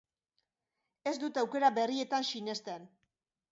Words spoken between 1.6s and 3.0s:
berrietan sinesten.